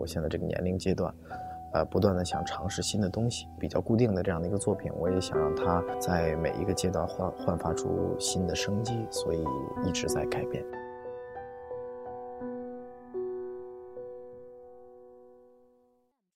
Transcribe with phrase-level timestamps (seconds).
[0.00, 1.14] 我现在这个年龄阶段，
[1.74, 9.44] 呃，不断的想尝试新的东西，比较固定的这样的一个作品，我也想让它在每一个阶段焕焕发出新的生机，所以
[9.86, 10.64] 一直在改变。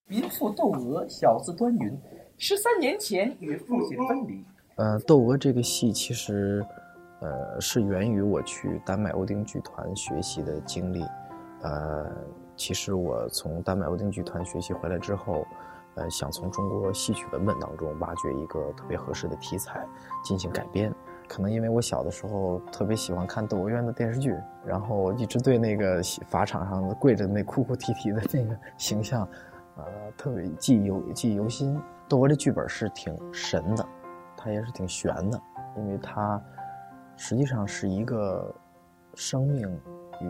[0.07, 1.99] 民妇窦娥，小字端云，
[2.37, 4.45] 十三年前与父亲分离。
[4.77, 6.63] 呃，窦娥这个戏其实，
[7.21, 11.03] 呃，是源于我去丹麦欧丁剧团学习的经历。
[11.65, 12.09] 呃，
[12.57, 15.45] 其实我从丹麦欧丁剧团学习回来之后，
[15.97, 19.85] 呃，想从中国戏曲文本当中挖掘一个特别合适的题材
[20.23, 20.95] 进行改编。
[21.27, 29.29] 可能因为我小的时候特别喜欢看窦娥冤的电视剧，然后一直对那个法场上跪着那哭哭啼啼的那个形象，
[29.77, 29.85] 呃，
[30.17, 31.77] 特别记忆犹记忆犹新。
[32.09, 33.85] 窦娥这剧本是挺神的。
[34.37, 35.41] 它也是挺悬的，
[35.75, 36.39] 因为它
[37.17, 38.55] 实际上是一个
[39.15, 39.67] 生命
[40.21, 40.27] 与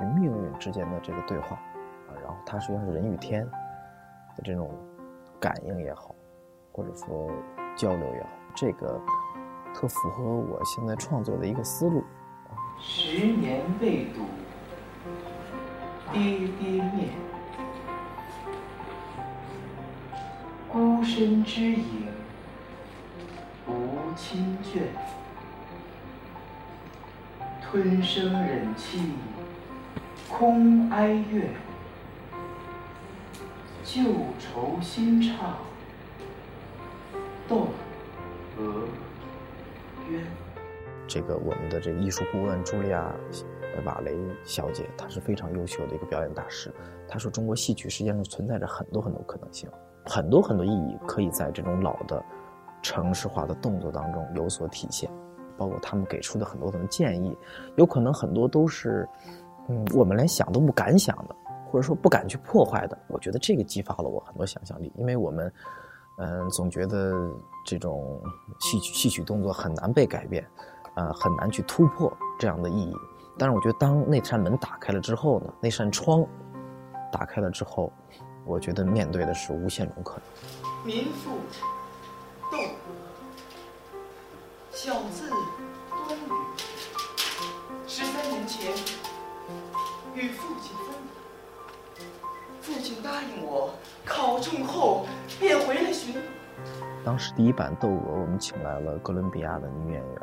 [0.00, 1.56] 与命运之间的这个对话
[2.08, 3.44] 啊，然后它实际上是人与天
[4.36, 4.70] 的这种
[5.40, 6.14] 感应也好，
[6.72, 7.30] 或者说
[7.76, 9.00] 交流也好，这个
[9.74, 12.04] 特符合我现在创作的一个思路。
[12.80, 14.20] 十年未睹
[16.12, 17.10] 爹爹面，
[20.68, 22.08] 孤身之影。
[23.70, 24.80] 无亲眷，
[27.60, 29.12] 吞声忍气，
[30.38, 31.50] 空哀怨，
[33.82, 34.02] 旧
[34.38, 35.56] 愁新唱，
[37.48, 37.66] 窦
[38.56, 38.84] 娥
[40.08, 40.24] 冤。
[41.08, 43.12] 这个我们的这个艺术顾问茱莉亚·
[43.84, 46.72] 瓦雷小姐，她是非常优秀的一个表演大师。
[47.08, 49.68] 她说，中国戏曲实际上存在着很多很多可能性，
[50.06, 52.24] 很多很多意义可以在这种老的。
[52.80, 55.10] 城市化的动作当中有所体现，
[55.56, 57.36] 包括他们给出的很多很多建议，
[57.74, 59.04] 有可能很多都是，
[59.68, 61.36] 嗯，我们连想都不敢想的，
[61.70, 62.98] 或者说不敢去破坏的。
[63.08, 65.52] 我觉得这个激发了我很多想象力，因为我们，
[66.18, 67.12] 嗯，总觉得
[67.64, 68.20] 这种
[68.60, 70.46] 戏曲戏曲动作很难被改变，
[70.94, 72.94] 呃，很难去突破这样的意义。
[73.38, 76.26] 但是我觉得当那扇门打开了之后呢，那扇窗
[77.12, 77.92] 打开了之后，
[78.44, 80.86] 我觉得面对的是无限种可能。
[80.86, 81.30] 民妇。
[82.50, 82.64] 窦娥，
[84.70, 85.28] 小字
[90.18, 90.86] 与父亲分
[91.96, 92.04] 离，
[92.60, 93.70] 父亲答应我
[94.04, 95.06] 考中后
[95.38, 96.20] 便回来寻。
[97.04, 100.20] 当时第一版《窦娥》，我们请来了哥伦比亚的女演员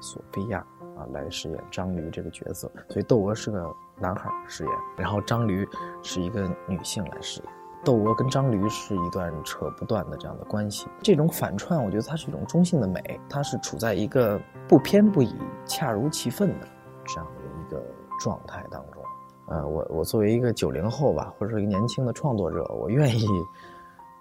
[0.00, 0.58] 索菲亚
[0.96, 5.66] 啊来饰演张驴这个角色，所以窦娥是个男孩饰演，然后张驴
[6.02, 7.52] 是一个女性来饰演。
[7.84, 16.66] 窦娥跟张驴是一段扯不断的这样的关系，这种反串，我觉得它是一种中性的美，它是处在一个不偏不倚、恰如其分的
[17.06, 17.80] 这样的一个
[18.18, 19.00] 状态当中。
[19.48, 23.26] 呃，我我作为一个九零后吧，或者说一个年轻的创作者，我愿意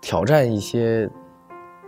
[0.01, 1.09] 挑战一些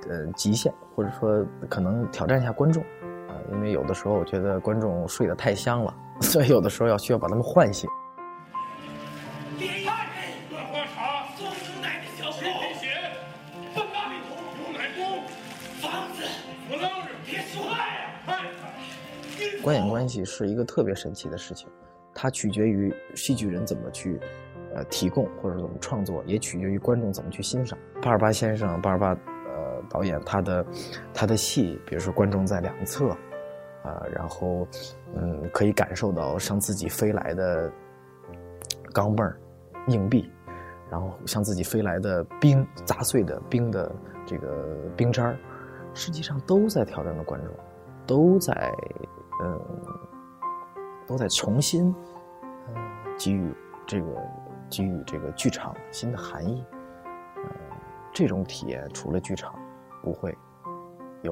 [0.10, 2.82] 呃极限，或者说可能挑战一下观众
[3.28, 7.88] 啊，因为有的时候我觉得观众睡得太香了， 所以有的时候要需要把他们唤醒。
[19.62, 21.68] 观演关系是一个特别神奇的事情，
[22.20, 24.20] 它取决于戏剧人怎么去，
[24.74, 27.78] 呃，提供或者怎么创作，也取决于观众怎么去欣赏。
[28.02, 30.66] 巴尔巴先生，巴尔巴，呃，导演他的
[31.14, 33.10] 他的戏，比如说观众在两侧，
[33.84, 34.68] 啊，然后，
[35.16, 37.72] 嗯，可以感受到向自己飞来的
[38.92, 39.40] 钢镚儿、
[39.86, 40.28] 硬币，
[40.90, 43.96] 然后向自己飞来的冰砸碎的冰的
[44.26, 45.38] 这个冰渣儿，
[45.94, 47.54] 实际上都在挑战着观众，
[48.08, 48.74] 都在。
[49.40, 49.62] 嗯，
[51.08, 51.96] 都在重新，
[52.68, 52.76] 嗯，
[53.18, 53.56] 给予
[53.88, 54.06] 这个
[54.70, 56.64] 给予这个剧场新的含义。
[57.38, 57.50] 嗯，
[58.14, 59.58] 这种体验除了剧场，
[60.04, 60.38] 不会
[61.22, 61.32] 有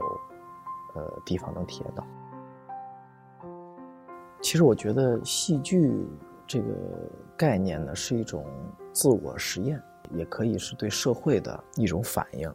[0.96, 2.04] 呃地方能体验到。
[4.42, 6.08] 其实我觉得戏剧
[6.48, 6.74] 这个
[7.38, 8.46] 概念呢，是一种
[8.94, 9.82] 自我实验，
[10.12, 12.52] 也可以是对社会的一种反应。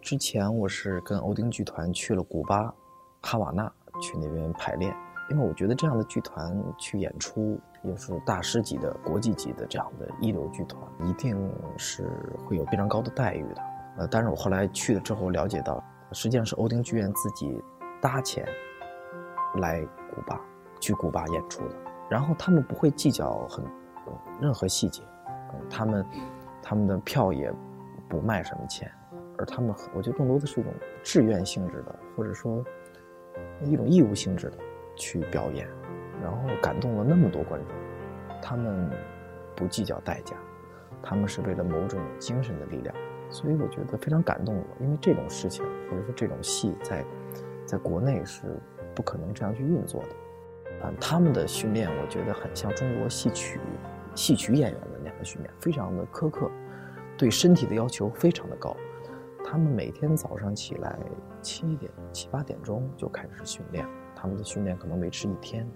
[0.00, 2.74] 之前我是跟欧丁剧团去了古巴、
[3.22, 3.72] 哈瓦那。
[4.02, 4.92] 去那边排练，
[5.30, 12.08] 因为我觉得这样的剧团去演出，也是大师级的、国际级的这样的一流剧团，一定是
[12.44, 13.62] 会有非常高的待遇的。
[13.96, 15.82] 呃，但是我后来去了之后了解到，
[16.12, 17.62] 实际上是欧丁剧院自己
[18.00, 18.46] 搭钱
[19.56, 19.80] 来
[20.14, 20.40] 古巴
[20.80, 21.74] 去古巴演出的，
[22.10, 23.64] 然后他们不会计较很
[24.40, 25.02] 任何细节，
[25.70, 26.06] 他们
[26.62, 27.52] 他们的票也
[28.08, 28.90] 不卖什么钱，
[29.38, 30.72] 而他们我觉得更多的是一种
[31.02, 32.62] 志愿性质的，或者说。
[33.64, 34.58] 一种义务性质的
[34.96, 35.68] 去表演，
[36.22, 37.76] 然后感动了那么多观众，
[38.42, 38.90] 他们
[39.54, 40.36] 不计较代价，
[41.02, 42.94] 他们是为了某种精神的力量，
[43.30, 47.04] 所以我觉得非常感动我，因为这种事情或者说这种戏在
[47.66, 48.60] 在国内是
[48.94, 50.08] 不可能这样去运作的，
[50.84, 53.60] 嗯，他们的训练我觉得很像中国戏曲
[54.14, 56.50] 戏曲演员的那样的训练，非常的苛刻，
[57.16, 58.76] 对身体的要求非常的高，
[59.44, 60.98] 他们每天早上起来
[61.42, 63.84] 七点七八点钟就开始训练，
[64.24, 65.68] 他们的训练可能维持一天，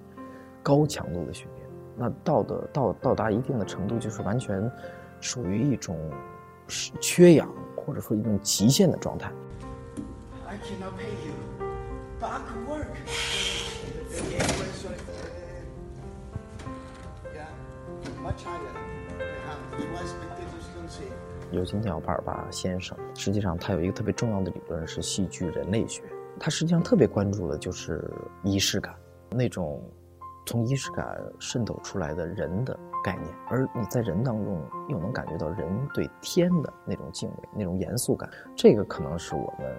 [0.62, 1.68] 高强度的训练。
[1.94, 4.72] 那到的到到达一定的程度，就是完全
[5.20, 5.94] 属于一种
[6.98, 7.46] 缺氧，
[7.76, 9.30] 或者说一种极限的状态。
[21.52, 26.02] 尤金鸟巴尔巴先生，实际上他有一个特别重要的理论是戏剧人类学，
[26.38, 28.10] 他实际上特别关注的就是
[28.42, 28.94] 仪式感，
[29.30, 29.82] 那种。
[30.46, 32.74] 从仪式感渗透出来的人的
[33.04, 34.58] 概念，而你在人当中
[34.88, 39.70] 又能感觉到人对天的那种敬畏、那种严肃感，这个可能是我们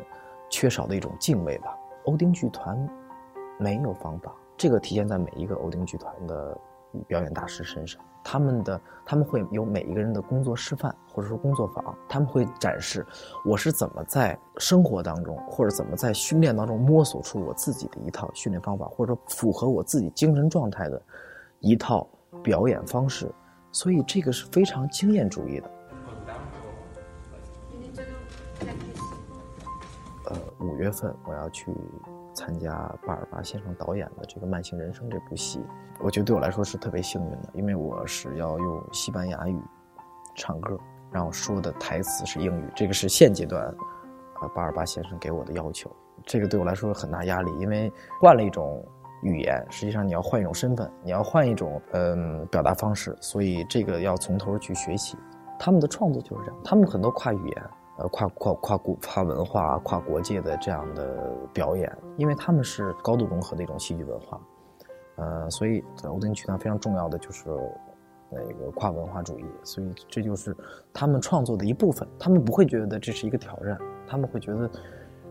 [0.47, 1.75] 缺少的一种敬畏吧。
[2.06, 2.88] 欧丁剧团
[3.57, 6.56] 没有方法，这个体现在每一个欧丁剧团的
[7.07, 8.00] 表演大师身上。
[8.23, 13.06] 他们的他们会有每一个人的工作示范，或者说工作坊，他们会展示
[13.44, 21.01] 我是怎么在生活当中，或者怎么在训练当中摸索出我自己的一套训练方法，或者说符合我自己精神状态的
[21.60, 22.07] 一套
[22.42, 23.30] 表演方式。
[23.69, 25.69] 所以这个是非常经验主义的。
[30.27, 31.75] 呃，五月份我要去。
[32.31, 32.71] 参加
[33.06, 35.60] 巴尔巴先生导演的这个《慢性人生》这部戏，
[36.00, 39.60] 我觉得对我来说是特别幸运的，因为我是要用西班牙语
[40.36, 40.80] 唱歌，
[41.11, 43.63] 然后说的台词是英语，这个是现阶段
[44.41, 45.89] 呃巴尔巴先生给我的要求，
[46.25, 47.91] 这个对我来说很大压力，因为
[48.21, 48.83] 换了一种
[49.21, 55.17] 语言，实际上你要换一种身份，你要换一种嗯表达方式，所以这个要从头去学习。
[55.59, 57.63] 他们的创作就是这样，他们很多跨语言。
[58.01, 64.39] 呃，跨跨跨国跨文化、跨国界的这样的表演，因为他们是高度融合的一种戏剧文化，
[65.17, 67.44] 呃，所以在欧丁剧团非常重要的就是
[68.31, 70.56] 那个跨文化主义，所以这就是
[70.94, 72.08] 他们创作的一部分。
[72.18, 73.78] 他们不会觉得这是一个挑战，
[74.08, 74.70] 他们会觉得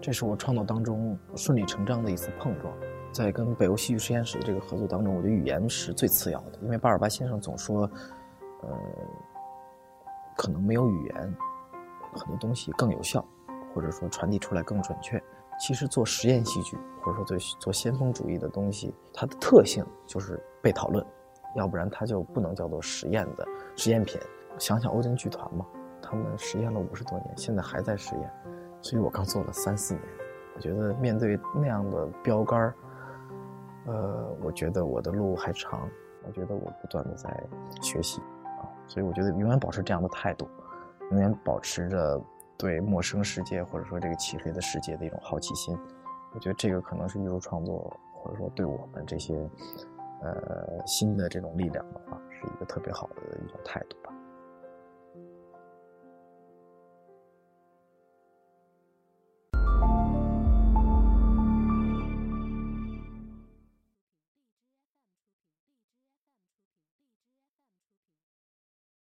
[0.01, 2.73] 这是我创作当中顺理成章的一次碰撞。
[3.13, 7.91] 在跟北欧戏剧实验室的这个合作当中，我觉得语言是最次要的，因为巴尔巴先生总说，
[8.63, 8.69] 呃，
[10.37, 11.35] 可能没有语言。
[12.15, 13.23] 很多东西更有效，
[13.75, 15.23] 或者说传递出来更准确。
[15.61, 21.05] 其实做实验戏剧，或者说做做先锋主义的东西，它的特性就是被讨论，
[21.59, 23.47] 要不然它就不能叫做实验的
[23.77, 24.19] 实验品。
[24.59, 25.67] 想想欧京剧团嘛，
[26.01, 28.31] 他们实验了五十多年，现在还在实验，
[28.81, 30.03] 所以我刚做了三四年。
[30.55, 32.75] 我觉得面对那样的标杆儿，
[33.87, 35.89] 呃，我觉得我的路还长。
[36.27, 37.31] 我觉得我不断的在
[37.81, 38.21] 学习
[38.61, 40.47] 啊，所以我觉得永远保持这样的态度。
[41.11, 42.21] 永远保持着
[42.59, 45.79] 对陌生世界或者说这个漆黑的世界的一种好奇心，
[46.35, 49.49] 我觉得这个可能是艺术创作或者说对我们这些
[50.23, 54.13] 呃新的这种力量的话，是一个特别好的一种态度吧。